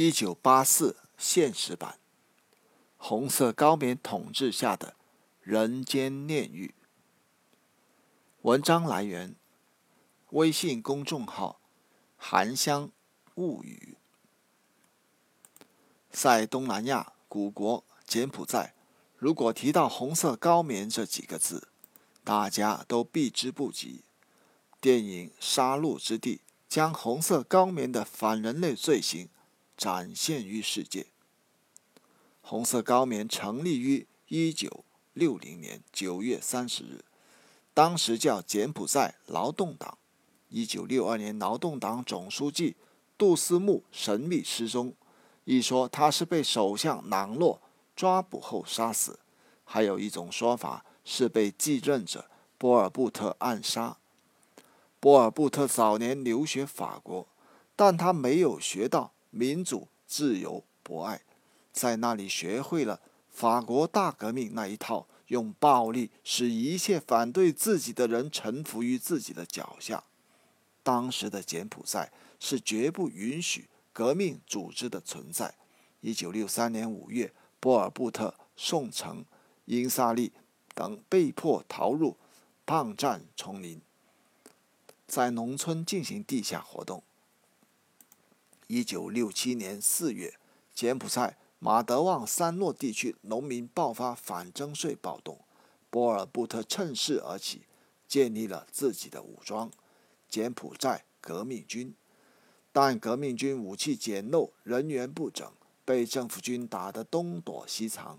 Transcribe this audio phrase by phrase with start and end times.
[0.00, 1.98] 一九八四现实版，
[2.96, 4.94] 红色高棉统治下的
[5.42, 6.72] 人间炼狱。
[8.42, 9.34] 文章来源：
[10.30, 11.60] 微信公众号
[12.16, 12.92] “含香
[13.34, 13.96] 物语”。
[16.12, 18.74] 在东南亚古国柬埔寨，
[19.16, 21.66] 如果提到“红色高棉”这几个字，
[22.22, 24.04] 大家都避之不及。
[24.80, 26.36] 电影《杀戮之地》
[26.68, 29.28] 将红色高棉的反人类罪行。
[29.78, 31.06] 展现于世界。
[32.42, 37.04] 红色高棉成立于一九六零年九月三十日，
[37.72, 39.96] 当时叫柬埔寨劳动党。
[40.48, 42.74] 一九六二年，劳动党总书记
[43.16, 44.94] 杜思木神秘失踪，
[45.44, 47.60] 一说他是被首相朗诺
[47.94, 49.20] 抓捕后杀死，
[49.64, 53.98] 还有一种说法是被继任者波尔布特暗杀。
[54.98, 57.28] 波尔布特早年留学法国，
[57.76, 59.12] 但他没有学到。
[59.38, 61.22] 民主、自由、博爱，
[61.72, 63.00] 在那里学会了
[63.30, 70.02] 法国大革命那一套，用暴力使一切反对自己的人臣服于自己的脚下。
[70.82, 75.54] 当时的柬埔寨是绝不允许革命组织的存在。
[76.00, 79.24] 一九六三年五月，波尔布特、宋城、
[79.66, 80.32] 英萨利
[80.74, 82.16] 等被迫逃入
[82.66, 83.80] 抗战丛林，
[85.06, 87.04] 在农村进行地下活动。
[88.68, 90.34] 一九六七年四月，
[90.74, 95.40] 柬埔寨马德旺山诺地区农民爆发反征税暴动，
[95.88, 97.62] 波尔布特趁势而起，
[98.06, 99.70] 建立了自己的武装——
[100.28, 101.94] 柬埔寨革命军。
[102.70, 105.50] 但革命军武器简陋，人员不整，
[105.86, 108.18] 被政府军打得东躲西藏。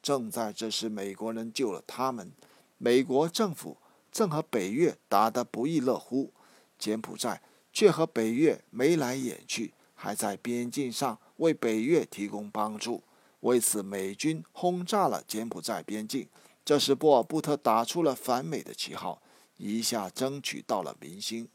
[0.00, 2.30] 正在这时，美国人救了他们。
[2.78, 3.76] 美国政府
[4.12, 6.32] 正和北越打得不亦乐乎，
[6.78, 9.74] 柬埔寨却和北越眉来眼去。
[10.02, 13.02] 还在边境上为北越提供帮助，
[13.40, 16.26] 为此美军轰炸了柬埔寨边境。
[16.64, 19.20] 这时波尔布特打出了反美的旗号，
[19.58, 21.50] 一下争取到了民心，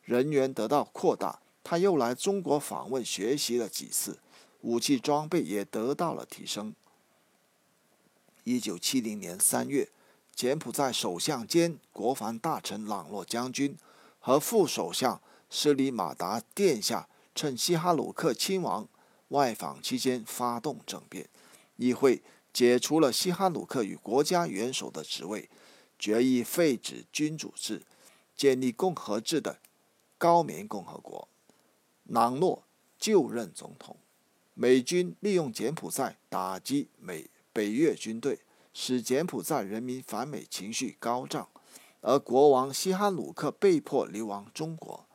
[0.00, 1.40] 人员得到扩大。
[1.62, 4.18] 他又来中国访问学习了几次，
[4.62, 6.74] 武器装备也得到了提升。
[8.44, 9.90] 一九七零年三月，
[10.34, 13.76] 柬埔寨首相兼国防大臣朗诺将军
[14.18, 15.20] 和副首相
[15.50, 17.06] 斯里马达殿下。
[17.34, 18.88] 趁西哈努克亲王
[19.28, 21.28] 外访期间发动政变，
[21.76, 22.22] 议会
[22.52, 25.48] 解除了西哈努克与国家元首的职位，
[25.98, 27.82] 决议废止君主制，
[28.36, 29.58] 建立共和制的
[30.18, 31.28] 高棉共和国。
[32.04, 32.64] 朗诺
[32.98, 33.96] 就任总统。
[34.54, 38.40] 美军利用柬埔寨打击美北越军队，
[38.74, 41.48] 使柬埔寨人民反美情绪高涨，
[42.02, 45.06] 而国王西哈努克被迫流亡中国。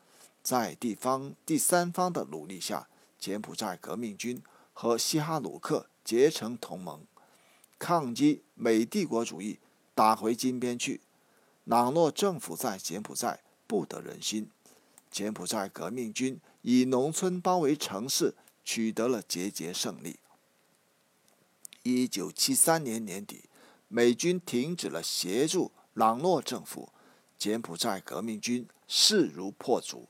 [0.47, 2.87] 在地方第三方的努力下，
[3.19, 4.41] 柬埔寨革命军
[4.71, 7.05] 和西哈努克结成同盟，
[7.77, 9.59] 抗击美帝国主义，
[9.93, 11.01] 打回金边去。
[11.65, 14.49] 朗诺政府在柬埔寨不得人心，
[15.11, 18.33] 柬埔寨革命军以农村包围城市，
[18.63, 20.17] 取得了节节胜利。
[21.83, 23.49] 一九七三年年底，
[23.89, 26.87] 美军停止了协助朗诺政府，
[27.37, 30.07] 柬埔寨革命军势如破竹。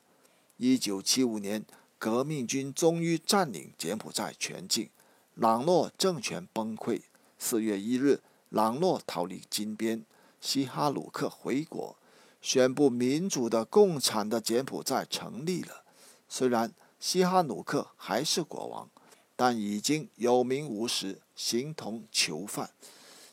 [0.58, 1.64] 一九七五年，
[2.00, 4.90] 革命军终于占领柬埔寨全境，
[5.36, 7.02] 朗诺政权崩溃。
[7.38, 10.04] 四月一日，朗诺逃离金边，
[10.42, 11.96] 西哈努克回国，
[12.42, 15.84] 宣布民主的共产的柬埔寨成立了。
[16.28, 18.90] 虽然西哈努克还是国王，
[19.36, 22.72] 但已经有名无实，形同囚犯。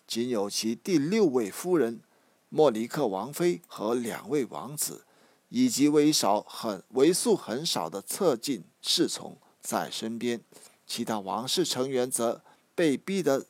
[0.07, 2.03] 仅有其第六位夫人
[2.51, 5.07] 莫尼克王妃和两位王子。
[5.55, 10.41] 以及为少很为数很少的侧近侍从在身边，
[10.85, 12.43] 其他王室成员则
[12.75, 13.47] 被逼得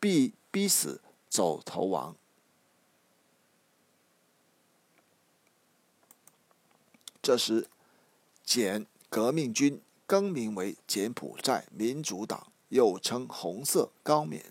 [0.00, 2.16] 逼逼死走投亡。
[7.20, 7.68] 这时，
[8.42, 14.42] 柬革命军更名为柬埔寨民主党，又称红色高棉。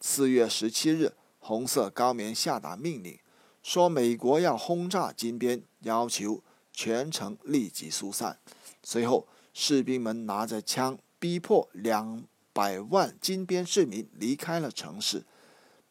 [0.00, 3.18] 四月十七日，红色高棉下达命令。
[3.62, 6.42] 说美国要轰炸金边，要求
[6.72, 8.38] 全城立即疏散。
[8.82, 15.24] 随后，士兵们拿着枪逼迫两百万金边市民离开了城市。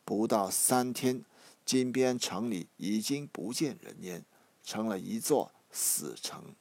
[0.03, 1.23] 不到三天，
[1.63, 4.25] 金边城里已经不见人烟，
[4.63, 6.55] 成了一座死城。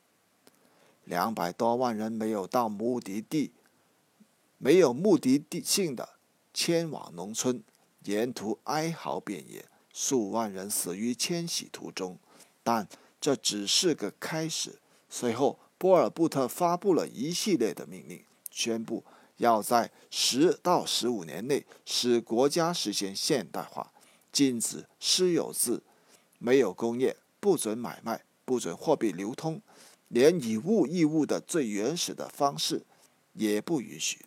[1.04, 3.52] 两百多万人没有到目的地，
[4.58, 6.10] 没有目的地性的
[6.52, 7.64] 迁往农村，
[8.04, 9.64] 沿途哀嚎遍野。
[10.00, 12.16] 数万人死于迁徙途中，
[12.62, 12.86] 但
[13.20, 14.78] 这只是个开始。
[15.10, 19.04] 随后，波尔布特发布了一系列的命令，宣布
[19.38, 23.92] 要在十到十五年内使国家实现现代化，
[24.30, 25.82] 禁止私有制，
[26.38, 29.60] 没有工业，不准买卖，不准货币流通，
[30.06, 32.84] 连以物易物的最原始的方式
[33.32, 34.24] 也不允许。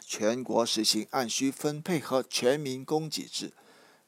[0.00, 3.52] 全国实行按需分配和全民供给制，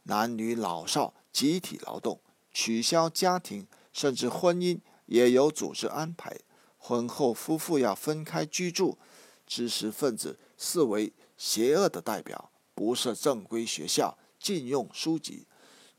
[0.05, 2.21] 男女老少集体劳动，
[2.53, 6.41] 取消家庭，甚至婚姻也有组织安排。
[6.79, 8.99] 婚后夫妇要分开居住，
[9.47, 15.47] 知识分子视为邪恶的代表，不设正规学校，禁用书籍，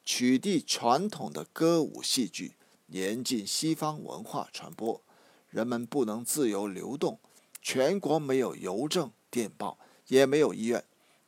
[0.03, 2.55] 取缔传统的歌舞戏剧，
[2.88, 5.01] 严禁西方文化传播。
[5.50, 7.19] 人们不能自由流动，
[7.61, 9.77] 全国没有邮政、电报。
[10.07, 10.83] 也没有医院，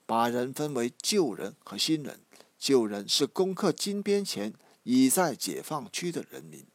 [0.06, 2.20] 把人分为旧人和新人。
[2.66, 4.52] 旧人是攻克金边前
[4.82, 6.66] 已在解放区的人民，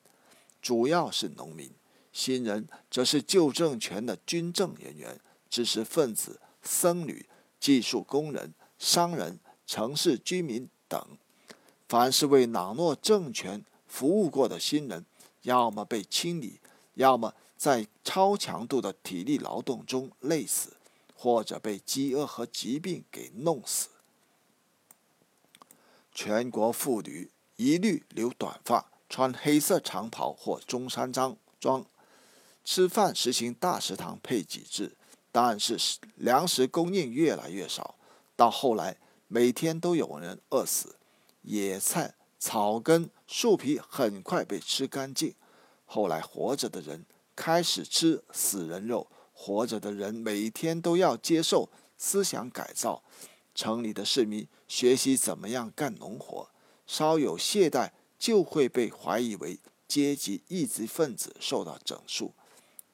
[0.62, 1.70] 主要是农民；
[2.12, 7.26] 新人则是旧政权的军政人员、知识分子、僧侣、
[7.58, 11.18] 技术工人、商人、城市居民等。
[11.88, 15.04] 凡是为朗诺政权服务过的新人，
[15.42, 16.60] 要么被清理，
[16.94, 20.76] 要么在超强度的体力劳动中累死。
[21.16, 23.88] 或者被饥饿和疾病给弄死。
[26.12, 31.84] 全国妇女一律留短发，穿黑色长袍或中山装装。
[32.64, 34.96] 吃饭实行大食堂配给制，
[35.32, 35.78] 但是
[36.16, 37.96] 粮食供应越来越少，
[38.36, 38.98] 到后来
[39.28, 40.96] 每天都有人饿死。
[41.42, 45.34] 野菜、草根、树皮很快被吃干净。
[45.86, 49.08] 后来活着的人开始吃死人肉。
[49.32, 53.02] 活着的人每天都要接受思想改造，
[53.54, 56.48] 城里的市民学习怎么样干农活，
[56.86, 57.90] 稍有懈怠
[58.20, 59.58] 就会被怀疑为
[59.88, 62.32] 阶级异己分子，受到整肃。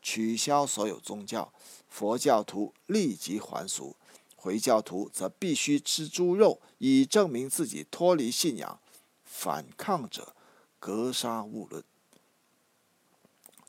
[0.01, 1.53] 取消所有宗教，
[1.91, 3.95] 佛教徒立即还俗，
[4.37, 8.81] 回教徒则必须吃猪肉以证明自己脱离信仰。
[9.23, 10.35] 反抗者
[10.79, 11.85] 格杀勿论。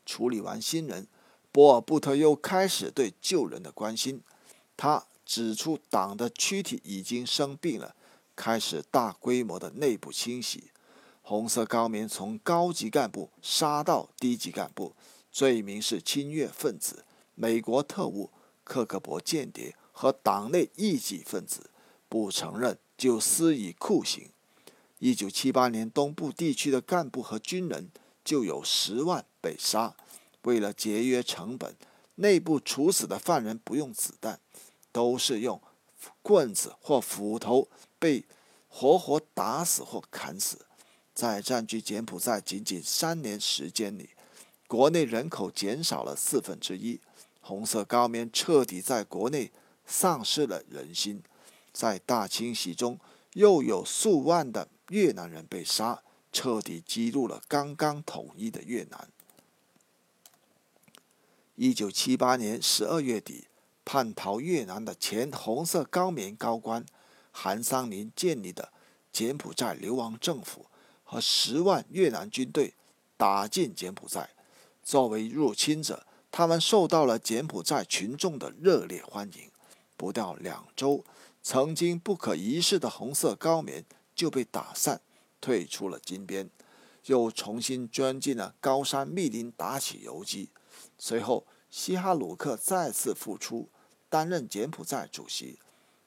[0.06, 1.06] 处理完新人。
[1.52, 4.22] 波尔布特又开始对旧人的关心，
[4.78, 7.94] 他指出党的躯体已经生病了，
[8.38, 10.70] 开始大规模的内部清洗。
[11.20, 14.94] 红色高棉从高级干部杀到低级干部，
[15.32, 17.04] 罪名是侵略分子、
[17.34, 18.30] 美国特务、
[18.62, 21.70] 克格勃间谍和党内异己分子，
[22.08, 24.30] 不承认就施以酷刑。
[25.00, 27.90] 一九七八年，东部地区的干部和军人
[28.24, 29.96] 就有十万被杀。
[30.42, 31.74] 为了节约成本，
[32.14, 34.40] 内部处死的犯人不用子弹，
[34.92, 35.60] 都是用
[36.22, 37.68] 棍子或斧头
[37.98, 38.24] 被
[38.68, 40.66] 活活打死或砍死。
[41.14, 44.10] 在占据柬埔寨仅仅三年时间里，
[44.66, 47.00] 国内人口减少了四分之一。
[47.40, 49.50] 红色高棉彻底在国内
[49.86, 51.22] 丧失了人心。
[51.72, 52.98] 在大清洗中，
[53.34, 56.02] 又有数万的越南人被杀，
[56.32, 59.08] 彻底激怒了刚刚统一的越南。
[61.54, 63.46] 一九七八年十二月底，
[63.84, 66.84] 叛逃越南的前红色高棉高官
[67.40, 68.72] 韩桑林建立的
[69.12, 70.66] 柬埔寨流亡政府
[71.04, 72.74] 和十万越南军队
[73.16, 74.30] 打进柬埔寨。
[74.82, 79.52] 作为入侵者，他们受到了柬埔寨群众的热烈欢迎。
[79.96, 81.04] 不到两周，
[81.40, 83.84] 曾经不可一世的红色高棉
[84.16, 85.00] 就被打散，
[85.40, 86.50] 退出了金边，
[87.04, 90.50] 又重新钻进了高山密林，打起游击。
[90.98, 93.68] 随后，西哈努克再次复出，
[94.08, 95.60] 担任柬埔寨主席。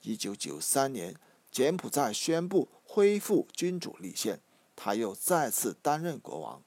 [0.04, 1.16] 一九九三年，
[1.52, 4.40] 柬埔寨宣布恢复君主立宪，
[4.76, 6.62] 他又再次担任国王。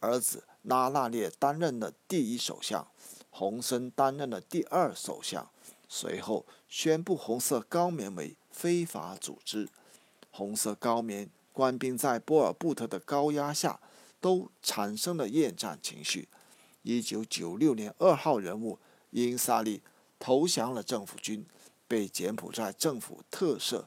[0.00, 2.86] 儿子拉纳列担任了第一首相，
[3.30, 5.48] 洪森担任了第二首相。
[5.88, 9.68] 随后宣布红色高棉为非法组织。
[10.30, 13.78] 红色高棉官兵在波尔布特的高压下，
[14.20, 16.28] 都产生了厌战情绪。
[16.82, 18.78] 一九九六年二号人物
[19.10, 19.80] 英萨利
[20.18, 21.46] 投降了政府军，
[21.94, 23.84] 被柬埔寨政府特赦，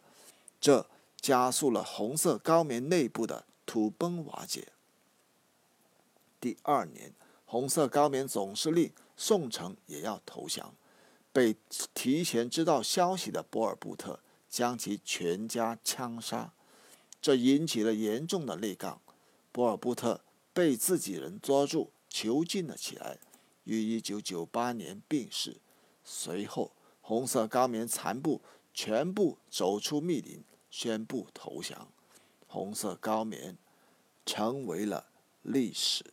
[0.61, 4.69] 这加速了红色高棉内部的土崩瓦解。
[6.39, 7.11] 第二年，
[7.43, 10.73] 红色高棉总司令宋城也要投降，
[11.33, 11.57] 被
[11.93, 16.53] 提前知道消息的波尔布特将其全家枪杀，
[17.21, 19.01] 这引起了严重的内杠。
[19.51, 20.21] 波尔布特
[20.53, 21.91] 被自己人捉住。
[22.09, 23.19] 囚禁了起来，
[23.65, 25.57] 于一九九八年病逝。
[26.05, 26.71] 随后，
[27.07, 28.41] 红色高棉残部
[28.73, 31.87] 全部走出密林宣布投降。
[32.45, 33.57] 红色高棉
[34.25, 35.05] 成为了
[35.41, 36.03] 历史。